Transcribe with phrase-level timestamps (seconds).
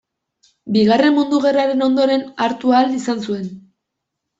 [0.77, 3.51] Bigarren Mundu Gerraren ondoren hartu ahal izan zuen.